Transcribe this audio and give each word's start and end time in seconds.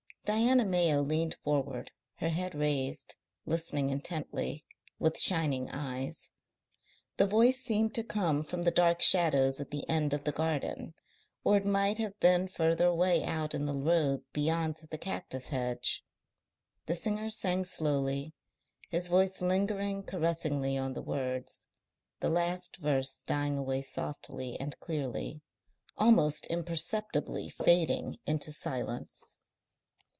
Diana 0.23 0.63
Mayo 0.63 1.01
leaned 1.01 1.33
forward, 1.33 1.91
her 2.17 2.29
head 2.29 2.53
raised, 2.55 3.15
listening 3.47 3.89
intently, 3.89 4.63
with 4.99 5.19
shining 5.19 5.67
eyes. 5.71 6.29
The 7.17 7.25
voice 7.25 7.59
seemed 7.61 7.95
to 7.95 8.03
come 8.03 8.43
from 8.43 8.61
the 8.61 8.71
dark 8.71 9.01
shadows 9.01 9.59
at 9.59 9.71
the 9.71 9.83
end 9.89 10.13
of 10.13 10.23
the 10.23 10.31
garden, 10.31 10.93
or 11.43 11.57
it 11.57 11.65
might 11.65 11.97
have 11.97 12.17
been 12.19 12.47
further 12.47 12.85
away 12.85 13.23
out 13.25 13.53
in 13.55 13.65
the 13.65 13.73
road 13.73 14.21
beyond 14.31 14.77
the 14.91 14.97
cactus 14.97 15.47
hedge. 15.49 16.03
The 16.85 16.95
singer 16.95 17.29
sang 17.31 17.65
slowly, 17.65 18.33
his 18.89 19.07
voice 19.07 19.41
lingering 19.41 20.03
caressingly 20.03 20.77
on 20.77 20.93
the 20.93 21.01
words; 21.01 21.65
the 22.19 22.29
last 22.29 22.77
verse 22.77 23.21
dying 23.23 23.57
away 23.57 23.81
softly 23.81 24.57
and 24.59 24.79
clearly, 24.79 25.41
almost 25.97 26.45
imperceptibly 26.45 27.49
fading 27.49 28.19
into 28.27 28.53
silence. 28.53 29.37